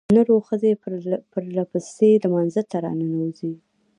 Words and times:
نرو 0.15 0.35
ښځې 0.47 0.71
پرلپسې 1.33 2.09
لمانځه 2.23 2.61
ته 2.69 2.77
راننوځي. 2.85 3.53